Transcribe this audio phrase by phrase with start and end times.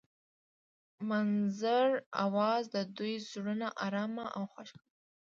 [0.95, 1.87] د منظر
[2.25, 4.87] اواز د دوی زړونه ارامه او خوښ کړل.